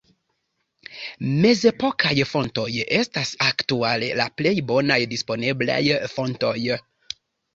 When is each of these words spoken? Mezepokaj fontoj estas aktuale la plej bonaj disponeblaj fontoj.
Mezepokaj 1.41 2.13
fontoj 2.29 2.63
estas 3.01 3.33
aktuale 3.49 4.09
la 4.21 4.27
plej 4.41 4.55
bonaj 4.71 4.99
disponeblaj 5.13 5.79
fontoj. 6.17 6.55